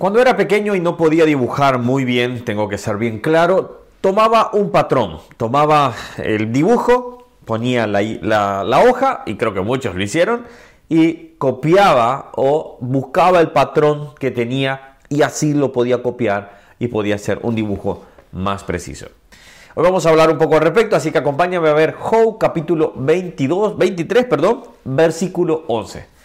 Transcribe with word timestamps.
Cuando 0.00 0.18
era 0.18 0.34
pequeño 0.34 0.74
y 0.74 0.80
no 0.80 0.96
podía 0.96 1.26
dibujar 1.26 1.78
muy 1.78 2.06
bien, 2.06 2.42
tengo 2.46 2.70
que 2.70 2.78
ser 2.78 2.96
bien 2.96 3.18
claro, 3.18 3.82
tomaba 4.00 4.48
un 4.54 4.70
patrón, 4.70 5.18
tomaba 5.36 5.92
el 6.16 6.54
dibujo, 6.54 7.26
ponía 7.44 7.86
la, 7.86 8.82
hoja, 8.88 9.24
y 9.26 9.34
creo 9.34 9.52
que 9.52 9.60
muchos 9.60 9.94
lo 9.94 10.02
hicieron, 10.02 10.46
y 10.88 11.34
copiaba 11.36 12.32
o 12.34 12.78
buscaba 12.80 13.40
el 13.40 13.50
patrón 13.50 14.14
que 14.18 14.30
tenía 14.30 14.96
y 15.10 15.20
así 15.20 15.52
lo 15.52 15.70
podía 15.70 16.02
copiar 16.02 16.58
y 16.78 16.88
podía 16.88 17.16
hacer 17.16 17.38
un 17.42 17.54
dibujo 17.54 18.02
más 18.32 18.64
preciso. 18.64 19.08
Hoy 19.74 19.84
vamos 19.84 20.06
a 20.06 20.08
hablar 20.08 20.30
un 20.30 20.38
poco 20.38 20.54
al 20.54 20.62
respecto, 20.62 20.96
así 20.96 21.12
que 21.12 21.18
acompáñame 21.18 21.68
a 21.68 21.74
ver 21.74 21.92
Job 21.92 22.38
capítulo 22.38 22.94
22, 22.96 23.76
23, 23.76 24.24
perdón, 24.24 24.62
versículo 24.82 25.64
11. 25.68 26.19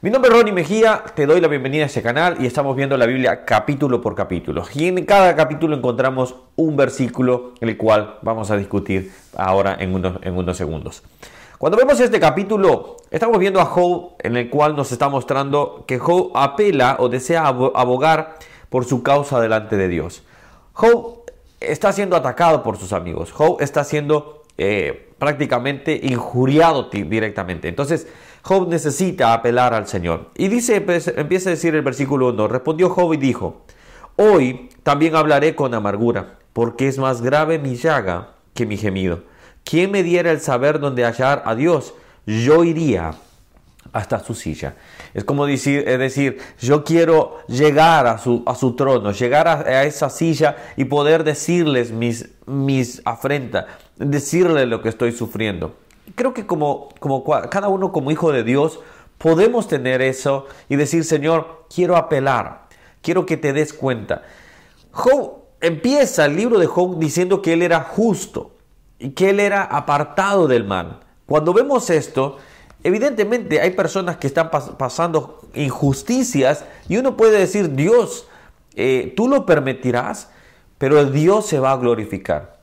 Mi 0.00 0.10
nombre 0.10 0.30
es 0.30 0.36
Ronnie 0.36 0.52
Mejía, 0.52 1.02
te 1.16 1.26
doy 1.26 1.40
la 1.40 1.48
bienvenida 1.48 1.82
a 1.82 1.86
este 1.86 2.02
canal 2.02 2.36
y 2.38 2.46
estamos 2.46 2.76
viendo 2.76 2.96
la 2.96 3.04
Biblia 3.04 3.44
capítulo 3.44 4.00
por 4.00 4.14
capítulo. 4.14 4.62
Y 4.72 4.86
en 4.86 5.04
cada 5.04 5.34
capítulo 5.34 5.74
encontramos 5.74 6.36
un 6.54 6.76
versículo 6.76 7.54
el 7.60 7.76
cual 7.76 8.16
vamos 8.22 8.52
a 8.52 8.56
discutir 8.56 9.12
ahora 9.36 9.76
en 9.80 9.92
unos, 9.92 10.20
en 10.22 10.36
unos 10.36 10.56
segundos. 10.56 11.02
Cuando 11.58 11.76
vemos 11.76 11.98
este 11.98 12.20
capítulo, 12.20 12.98
estamos 13.10 13.40
viendo 13.40 13.60
a 13.60 13.64
Job 13.64 14.12
en 14.20 14.36
el 14.36 14.48
cual 14.50 14.76
nos 14.76 14.92
está 14.92 15.08
mostrando 15.08 15.82
que 15.88 15.98
Job 15.98 16.30
apela 16.36 16.94
o 17.00 17.08
desea 17.08 17.48
abogar 17.48 18.36
por 18.68 18.84
su 18.84 19.02
causa 19.02 19.40
delante 19.40 19.76
de 19.76 19.88
Dios. 19.88 20.22
Job 20.74 21.22
está 21.58 21.90
siendo 21.92 22.14
atacado 22.14 22.62
por 22.62 22.76
sus 22.76 22.92
amigos. 22.92 23.32
Job 23.32 23.60
está 23.60 23.82
siendo 23.82 24.37
eh, 24.58 25.08
prácticamente 25.18 25.98
injuriado 26.02 26.90
directamente. 26.90 27.68
Entonces, 27.68 28.06
Job 28.42 28.68
necesita 28.68 29.32
apelar 29.32 29.74
al 29.74 29.86
Señor. 29.86 30.30
Y 30.36 30.48
dice, 30.48 30.80
pues, 30.80 31.08
empieza 31.16 31.50
a 31.50 31.52
decir 31.52 31.74
el 31.74 31.82
versículo 31.82 32.28
1, 32.28 32.48
respondió 32.48 32.90
Job 32.90 33.14
y 33.14 33.16
dijo, 33.16 33.62
hoy 34.16 34.68
también 34.82 35.16
hablaré 35.16 35.54
con 35.54 35.74
amargura, 35.74 36.38
porque 36.52 36.88
es 36.88 36.98
más 36.98 37.22
grave 37.22 37.58
mi 37.58 37.76
llaga 37.76 38.34
que 38.54 38.66
mi 38.66 38.76
gemido. 38.76 39.22
¿Quién 39.64 39.90
me 39.90 40.02
diera 40.02 40.30
el 40.30 40.40
saber 40.40 40.80
dónde 40.80 41.04
hallar 41.04 41.42
a 41.44 41.54
Dios? 41.54 41.94
Yo 42.26 42.64
iría 42.64 43.14
hasta 43.92 44.20
su 44.20 44.34
silla. 44.34 44.74
Es 45.14 45.24
como 45.24 45.46
decir, 45.46 45.84
es 45.86 45.98
decir, 45.98 46.38
yo 46.60 46.84
quiero 46.84 47.38
llegar 47.48 48.06
a 48.06 48.18
su, 48.18 48.42
a 48.46 48.54
su 48.54 48.74
trono, 48.76 49.12
llegar 49.12 49.48
a, 49.48 49.84
esa 49.84 50.10
silla 50.10 50.56
y 50.76 50.84
poder 50.84 51.24
decirles 51.24 51.90
mis, 51.92 52.28
mis 52.46 53.02
afrentas, 53.04 53.66
decirles 53.98 54.68
lo 54.68 54.82
que 54.82 54.88
estoy 54.88 55.12
sufriendo. 55.12 55.74
Creo 56.14 56.32
que 56.32 56.46
como, 56.46 56.88
como 57.00 57.24
cada 57.24 57.68
uno 57.68 57.92
como 57.92 58.10
hijo 58.10 58.32
de 58.32 58.42
Dios 58.42 58.80
podemos 59.18 59.68
tener 59.68 60.00
eso 60.00 60.46
y 60.68 60.76
decir, 60.76 61.04
Señor, 61.04 61.66
quiero 61.74 61.96
apelar, 61.96 62.68
quiero 63.02 63.26
que 63.26 63.36
te 63.36 63.52
des 63.52 63.72
cuenta. 63.72 64.22
Job 64.92 65.42
empieza 65.60 66.24
el 66.24 66.36
libro 66.36 66.58
de 66.58 66.66
Job 66.66 66.98
diciendo 66.98 67.42
que 67.42 67.52
él 67.52 67.62
era 67.62 67.80
justo 67.80 68.52
y 68.98 69.10
que 69.10 69.30
él 69.30 69.40
era 69.40 69.62
apartado 69.62 70.48
del 70.48 70.64
mal. 70.64 71.00
Cuando 71.26 71.52
vemos 71.52 71.90
esto, 71.90 72.38
Evidentemente 72.84 73.60
hay 73.60 73.72
personas 73.72 74.18
que 74.18 74.28
están 74.28 74.50
pasando 74.50 75.40
injusticias 75.54 76.64
y 76.88 76.96
uno 76.96 77.16
puede 77.16 77.38
decir, 77.38 77.74
Dios, 77.74 78.28
eh, 78.76 79.12
tú 79.16 79.28
lo 79.28 79.44
permitirás, 79.46 80.30
pero 80.78 81.04
Dios 81.04 81.46
se 81.46 81.58
va 81.58 81.72
a 81.72 81.76
glorificar. 81.76 82.57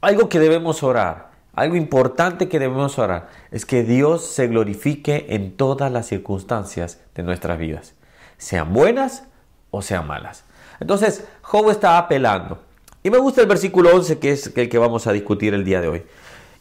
Algo 0.00 0.28
que 0.28 0.38
debemos 0.38 0.82
orar, 0.82 1.30
algo 1.54 1.76
importante 1.76 2.48
que 2.48 2.58
debemos 2.58 2.98
orar, 2.98 3.28
es 3.50 3.64
que 3.64 3.82
Dios 3.82 4.26
se 4.26 4.46
glorifique 4.46 5.26
en 5.30 5.56
todas 5.56 5.90
las 5.90 6.06
circunstancias 6.06 7.00
de 7.14 7.22
nuestras 7.22 7.58
vidas, 7.58 7.94
sean 8.36 8.72
buenas 8.72 9.24
o 9.70 9.80
sean 9.82 10.06
malas. 10.06 10.44
Entonces, 10.80 11.26
Job 11.42 11.70
está 11.70 11.98
apelando. 11.98 12.58
Y 13.02 13.10
me 13.10 13.18
gusta 13.18 13.40
el 13.40 13.46
versículo 13.46 13.94
11, 13.94 14.18
que 14.18 14.32
es 14.32 14.52
el 14.54 14.68
que 14.68 14.78
vamos 14.78 15.06
a 15.06 15.12
discutir 15.12 15.54
el 15.54 15.64
día 15.64 15.80
de 15.80 15.88
hoy. 15.88 16.02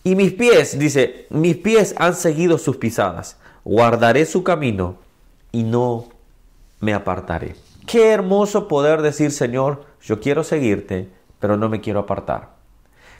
Y 0.04 0.16
mis 0.16 0.32
pies, 0.32 0.78
dice, 0.78 1.26
mis 1.30 1.58
pies 1.58 1.96
han 1.98 2.14
seguido 2.14 2.58
sus 2.58 2.78
pisadas. 2.78 3.38
Guardaré 3.64 4.26
su 4.26 4.44
camino 4.44 4.98
y 5.52 5.64
no 5.64 6.06
me 6.80 6.94
apartaré. 6.94 7.56
Qué 7.88 8.12
hermoso 8.12 8.68
poder 8.68 9.02
decir, 9.02 9.32
Señor, 9.32 9.86
yo 10.02 10.20
quiero 10.20 10.44
seguirte, 10.44 11.10
pero 11.40 11.58
no 11.58 11.68
me 11.68 11.82
quiero 11.82 12.02
apartar. 12.02 12.55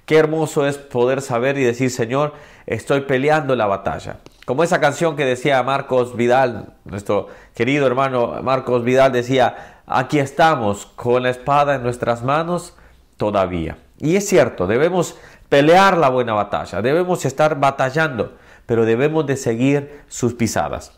Qué 0.06 0.18
hermoso 0.18 0.68
es 0.68 0.78
poder 0.78 1.22
saber 1.22 1.58
y 1.58 1.64
decir, 1.64 1.90
Señor, 1.90 2.34
estoy 2.68 3.02
peleando 3.02 3.56
la 3.56 3.66
batalla. 3.66 4.18
Como 4.46 4.64
esa 4.64 4.80
canción 4.80 5.16
que 5.16 5.26
decía 5.26 5.64
Marcos 5.64 6.16
Vidal, 6.16 6.74
nuestro 6.84 7.30
querido 7.56 7.88
hermano 7.88 8.40
Marcos 8.44 8.84
Vidal 8.84 9.12
decía, 9.12 9.82
aquí 9.88 10.20
estamos 10.20 10.86
con 10.86 11.24
la 11.24 11.32
espada 11.32 11.76
en 11.76 11.84
nuestras 11.84 12.24
manos 12.24 12.76
todavía. 13.18 13.78
Y 13.98 14.16
es 14.16 14.28
cierto, 14.28 14.68
debemos 14.68 15.18
pelear 15.50 15.98
la 15.98 16.10
buena 16.10 16.34
batalla, 16.34 16.84
debemos 16.84 17.26
estar 17.26 17.60
batallando, 17.60 18.34
pero 18.68 18.86
debemos 18.86 19.26
de 19.26 19.38
seguir 19.38 20.04
sus 20.08 20.36
pisadas. 20.36 20.92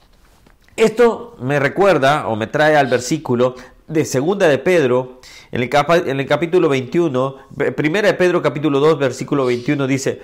Esto 0.75 1.37
me 1.39 1.59
recuerda 1.59 2.27
o 2.27 2.35
me 2.35 2.47
trae 2.47 2.75
al 2.75 2.87
versículo 2.87 3.55
de 3.87 4.05
segunda 4.05 4.47
de 4.47 4.57
Pedro, 4.57 5.21
en 5.51 5.61
el, 5.61 5.69
en 6.05 6.19
el 6.19 6.25
capítulo 6.25 6.69
21, 6.69 7.35
primera 7.75 8.07
de 8.07 8.13
Pedro 8.13 8.41
capítulo 8.41 8.79
2, 8.79 8.99
versículo 8.99 9.45
21 9.45 9.87
dice, 9.87 10.21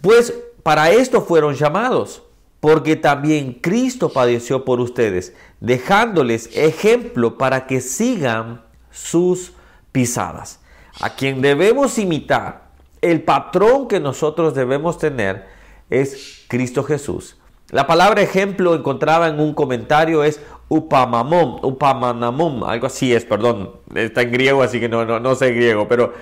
pues 0.00 0.32
para 0.62 0.90
esto 0.90 1.22
fueron 1.22 1.54
llamados, 1.54 2.22
porque 2.60 2.96
también 2.96 3.54
Cristo 3.54 4.12
padeció 4.12 4.64
por 4.64 4.80
ustedes, 4.80 5.34
dejándoles 5.60 6.56
ejemplo 6.56 7.38
para 7.38 7.66
que 7.66 7.80
sigan 7.80 8.62
sus 8.90 9.52
pisadas. 9.92 10.60
A 11.00 11.14
quien 11.14 11.42
debemos 11.42 11.98
imitar 11.98 12.70
el 13.02 13.22
patrón 13.22 13.88
que 13.88 14.00
nosotros 14.00 14.54
debemos 14.54 14.98
tener 14.98 15.46
es 15.90 16.44
Cristo 16.48 16.82
Jesús. 16.82 17.36
La 17.70 17.86
palabra 17.86 18.22
ejemplo 18.22 18.74
encontraba 18.74 19.26
en 19.26 19.40
un 19.40 19.52
comentario 19.52 20.22
es 20.22 20.40
upamamom, 20.68 21.64
upamanamom, 21.64 22.64
algo 22.64 22.86
así 22.86 23.12
es, 23.12 23.24
perdón, 23.24 23.72
está 23.94 24.22
en 24.22 24.32
griego 24.32 24.62
así 24.62 24.78
que 24.78 24.88
no, 24.88 25.04
no, 25.04 25.34
sé 25.34 25.52
griego, 25.52 25.88
pero 25.88 26.12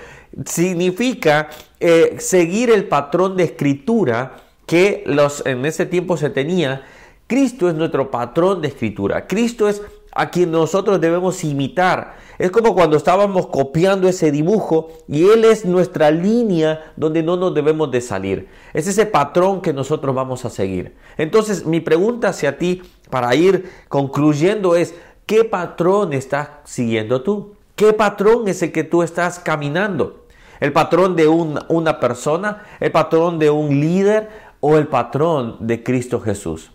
significa 0.45 1.49
eh, 1.79 2.15
seguir 2.19 2.69
el 2.71 2.87
patrón 2.87 3.37
de 3.37 3.43
escritura 3.43 4.37
que 4.65 5.03
los, 5.05 5.45
en 5.45 5.65
ese 5.65 5.85
tiempo 5.85 6.17
se 6.17 6.29
tenía. 6.29 6.83
Cristo 7.27 7.69
es 7.69 7.75
nuestro 7.75 8.11
patrón 8.11 8.61
de 8.61 8.67
escritura, 8.67 9.27
Cristo 9.27 9.67
es 9.67 9.81
a 10.15 10.31
quien 10.31 10.49
nosotros 10.49 10.99
debemos 10.99 11.43
imitar. 11.43 12.15
Es 12.39 12.49
como 12.49 12.73
cuando 12.73 12.97
estábamos 12.97 13.47
copiando 13.47 14.07
ese 14.07 14.31
dibujo 14.31 14.89
y 15.07 15.27
Él 15.29 15.45
es 15.45 15.65
nuestra 15.65 16.09
línea 16.09 16.93
donde 16.95 17.21
no 17.21 17.37
nos 17.37 17.53
debemos 17.53 17.91
de 17.91 18.01
salir. 18.01 18.47
Es 18.73 18.87
ese 18.87 19.05
patrón 19.05 19.61
que 19.61 19.73
nosotros 19.73 20.15
vamos 20.15 20.43
a 20.45 20.49
seguir. 20.49 20.95
Entonces 21.17 21.65
mi 21.65 21.81
pregunta 21.81 22.29
hacia 22.29 22.57
ti 22.57 22.81
para 23.09 23.35
ir 23.35 23.69
concluyendo 23.89 24.75
es, 24.75 24.95
¿qué 25.25 25.43
patrón 25.43 26.13
estás 26.13 26.49
siguiendo 26.63 27.21
tú? 27.21 27.53
¿Qué 27.75 27.91
patrón 27.91 28.47
es 28.47 28.61
el 28.63 28.71
que 28.71 28.85
tú 28.85 29.03
estás 29.03 29.39
caminando? 29.39 30.25
¿El 30.61 30.71
patrón 30.71 31.17
de 31.17 31.27
una 31.27 31.99
persona? 31.99 32.63
¿El 32.79 32.91
patrón 32.91 33.37
de 33.37 33.49
un 33.49 33.81
líder? 33.81 34.29
¿O 34.61 34.77
el 34.77 34.87
patrón 34.87 35.57
de 35.59 35.83
Cristo 35.83 36.21
Jesús? 36.21 36.71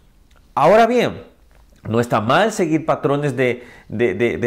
Ahora 0.54 0.86
bien, 0.86 1.29
no 1.88 2.00
está 2.00 2.20
mal 2.20 2.52
seguir 2.52 2.84
patrones 2.84 3.36
de, 3.36 3.64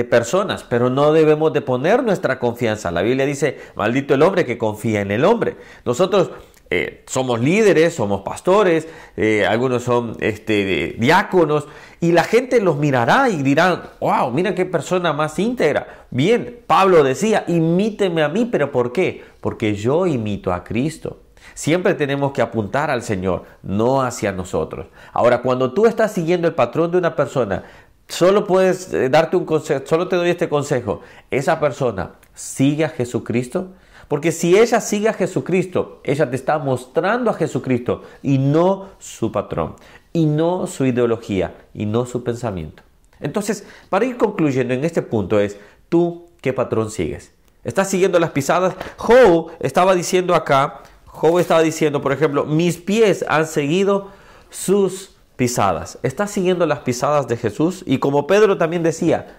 personas, 0.10 0.64
pero 0.64 0.90
no 0.90 1.14
debemos 1.14 1.52
de 1.54 1.62
poner 1.62 2.04
nuestra 2.04 2.40
confianza. 2.40 2.92
La 2.92 3.02
Biblia 3.02 3.26
dice, 3.26 3.60
maldito 3.76 4.14
el 4.14 4.22
hombre 4.22 4.46
que 4.46 4.58
confía 4.58 5.02
en 5.02 5.12
el 5.12 5.26
hombre. 5.26 5.58
Nosotros 5.86 6.32
eh, 6.70 7.04
somos 7.08 7.40
líderes, 7.40 7.96
somos 7.96 8.22
pastores, 8.22 8.88
eh, 9.18 9.46
algunos 9.46 9.84
son 9.84 10.16
este, 10.20 10.96
diáconos, 10.98 11.68
y 12.00 12.12
la 12.12 12.24
gente 12.24 12.62
los 12.62 12.78
mirará 12.78 13.30
y 13.30 13.42
dirán, 13.44 13.84
wow, 14.00 14.32
mira 14.32 14.54
qué 14.54 14.66
persona 14.66 15.14
más 15.14 15.38
íntegra. 15.40 16.06
Bien, 16.12 16.60
Pablo 16.68 17.04
decía, 17.04 17.46
imíteme 17.48 18.24
a 18.24 18.30
mí, 18.30 18.48
pero 18.52 18.72
¿por 18.72 18.92
qué? 18.92 19.24
Porque 19.42 19.76
yo 19.76 20.06
imito 20.06 20.54
a 20.54 20.64
Cristo. 20.64 21.23
Siempre 21.54 21.94
tenemos 21.94 22.32
que 22.32 22.42
apuntar 22.42 22.90
al 22.90 23.04
Señor, 23.04 23.44
no 23.62 24.02
hacia 24.02 24.32
nosotros. 24.32 24.88
Ahora, 25.12 25.42
cuando 25.42 25.74
tú 25.74 25.86
estás 25.86 26.12
siguiendo 26.12 26.48
el 26.48 26.56
patrón 26.56 26.92
de 26.92 26.98
una 26.98 27.16
persona, 27.16 27.64
solo 28.08 28.46
puedes 28.46 28.94
eh, 28.94 29.10
darte 29.10 29.38
un 29.38 29.46
consejo, 29.46 29.86
solo 29.86 30.08
te 30.08 30.16
doy 30.16 30.30
este 30.30 30.50
consejo. 30.50 31.02
Esa 31.32 31.60
persona 31.60 32.12
sigue 32.34 32.86
a 32.86 32.90
Jesucristo. 32.90 33.70
Porque 34.08 34.32
si 34.32 34.58
ella 34.58 34.82
sigue 34.82 35.10
a 35.10 35.14
Jesucristo, 35.14 36.02
ella 36.04 36.30
te 36.30 36.36
está 36.36 36.60
mostrando 36.60 37.32
a 37.32 37.34
Jesucristo 37.34 38.04
y 38.22 38.38
no 38.38 38.90
su 39.00 39.32
patrón, 39.32 39.76
y 40.12 40.26
no 40.26 40.68
su 40.68 40.86
ideología, 40.86 41.56
y 41.74 41.86
no 41.86 42.06
su 42.06 42.24
pensamiento. 42.24 42.84
Entonces, 43.20 43.66
para 43.90 44.06
ir 44.06 44.18
concluyendo 44.18 44.74
en 44.74 44.84
este 44.84 45.02
punto 45.02 45.40
es, 45.40 45.58
¿tú 45.90 46.26
qué 46.42 46.52
patrón 46.54 46.92
sigues? 46.92 47.32
¿Estás 47.64 47.90
siguiendo 47.90 48.20
las 48.20 48.32
pisadas? 48.32 48.76
Joe 48.98 49.46
estaba 49.62 49.96
diciendo 49.96 50.36
acá 50.36 50.82
Job 51.14 51.38
estaba 51.38 51.62
diciendo, 51.62 52.02
por 52.02 52.12
ejemplo, 52.12 52.44
mis 52.44 52.78
pies 52.78 53.24
han 53.30 53.46
seguido 53.46 54.10
sus 54.50 55.16
pisadas. 55.36 56.00
Está 56.02 56.26
siguiendo 56.26 56.66
las 56.66 56.80
pisadas 56.80 57.28
de 57.28 57.38
Jesús 57.38 57.84
y 57.86 58.00
como 58.00 58.26
Pedro 58.26 58.58
también 58.58 58.82
decía, 58.82 59.38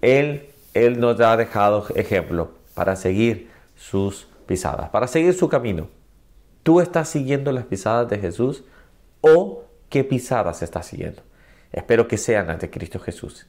Él 0.00 0.48
Él 0.72 0.98
nos 0.98 1.20
ha 1.20 1.36
dejado 1.36 1.86
ejemplo 1.94 2.52
para 2.74 2.96
seguir 2.96 3.50
sus 3.76 4.28
pisadas, 4.46 4.88
para 4.88 5.06
seguir 5.06 5.34
su 5.34 5.50
camino. 5.50 5.88
¿Tú 6.62 6.80
estás 6.80 7.10
siguiendo 7.10 7.52
las 7.52 7.64
pisadas 7.64 8.08
de 8.08 8.18
Jesús 8.18 8.64
o 9.20 9.64
qué 9.90 10.04
pisadas 10.04 10.62
estás 10.62 10.86
siguiendo? 10.86 11.22
Espero 11.70 12.08
que 12.08 12.16
sean 12.16 12.46
las 12.46 12.60
de 12.60 12.70
Cristo 12.70 12.98
Jesús. 12.98 13.46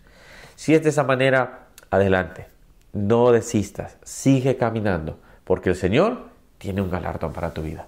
Si 0.56 0.76
es 0.76 0.84
de 0.84 0.90
esa 0.90 1.04
manera, 1.04 1.68
adelante. 1.90 2.48
No 2.92 3.32
desistas, 3.32 3.98
sigue 4.04 4.58
caminando, 4.58 5.20
porque 5.46 5.70
el 5.70 5.76
Señor 5.76 6.31
tiene 6.62 6.82
un 6.82 6.92
galardón 6.92 7.34
para 7.34 7.54
tu 7.54 7.64
vida. 7.64 7.88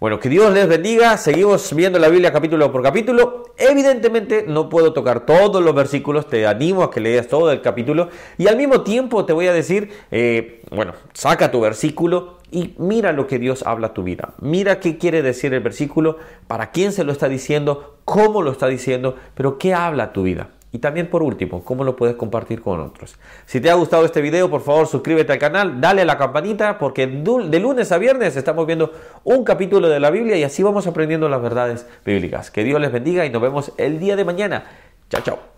Bueno, 0.00 0.18
que 0.18 0.28
Dios 0.28 0.52
les 0.52 0.66
bendiga. 0.66 1.16
Seguimos 1.16 1.72
viendo 1.72 2.00
la 2.00 2.08
Biblia 2.08 2.32
capítulo 2.32 2.72
por 2.72 2.82
capítulo. 2.82 3.54
Evidentemente 3.56 4.44
no 4.48 4.68
puedo 4.68 4.92
tocar 4.92 5.24
todos 5.24 5.62
los 5.62 5.72
versículos. 5.72 6.28
Te 6.28 6.44
animo 6.44 6.82
a 6.82 6.90
que 6.90 6.98
leas 6.98 7.28
todo 7.28 7.52
el 7.52 7.60
capítulo. 7.60 8.08
Y 8.36 8.48
al 8.48 8.56
mismo 8.56 8.80
tiempo 8.80 9.24
te 9.24 9.32
voy 9.32 9.46
a 9.46 9.52
decir, 9.52 9.92
eh, 10.10 10.62
bueno, 10.72 10.94
saca 11.12 11.52
tu 11.52 11.60
versículo 11.60 12.38
y 12.50 12.74
mira 12.78 13.12
lo 13.12 13.28
que 13.28 13.38
Dios 13.38 13.62
habla 13.64 13.88
a 13.88 13.94
tu 13.94 14.02
vida. 14.02 14.34
Mira 14.40 14.80
qué 14.80 14.98
quiere 14.98 15.22
decir 15.22 15.54
el 15.54 15.60
versículo, 15.60 16.18
para 16.48 16.72
quién 16.72 16.90
se 16.90 17.04
lo 17.04 17.12
está 17.12 17.28
diciendo, 17.28 17.98
cómo 18.04 18.42
lo 18.42 18.50
está 18.50 18.66
diciendo, 18.66 19.14
pero 19.36 19.56
qué 19.58 19.72
habla 19.72 20.04
a 20.04 20.12
tu 20.12 20.24
vida. 20.24 20.48
Y 20.72 20.78
también 20.78 21.08
por 21.08 21.22
último, 21.22 21.62
cómo 21.62 21.84
lo 21.84 21.96
puedes 21.96 22.16
compartir 22.16 22.62
con 22.62 22.80
otros. 22.80 23.18
Si 23.44 23.60
te 23.60 23.70
ha 23.70 23.74
gustado 23.74 24.06
este 24.06 24.22
video, 24.22 24.48
por 24.48 24.62
favor 24.62 24.86
suscríbete 24.86 25.32
al 25.32 25.38
canal, 25.38 25.80
dale 25.82 26.02
a 26.02 26.04
la 26.06 26.16
campanita, 26.16 26.78
porque 26.78 27.06
de 27.06 27.60
lunes 27.60 27.92
a 27.92 27.98
viernes 27.98 28.36
estamos 28.36 28.66
viendo 28.66 28.90
un 29.24 29.44
capítulo 29.44 29.90
de 29.90 30.00
la 30.00 30.10
Biblia 30.10 30.36
y 30.36 30.44
así 30.44 30.62
vamos 30.62 30.86
aprendiendo 30.86 31.28
las 31.28 31.42
verdades 31.42 31.86
bíblicas. 32.06 32.50
Que 32.50 32.64
Dios 32.64 32.80
les 32.80 32.90
bendiga 32.90 33.26
y 33.26 33.30
nos 33.30 33.42
vemos 33.42 33.72
el 33.76 34.00
día 34.00 34.16
de 34.16 34.24
mañana. 34.24 34.64
Chao, 35.10 35.22
chao. 35.22 35.51